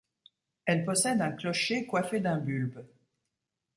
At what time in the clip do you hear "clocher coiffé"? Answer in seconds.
1.31-2.19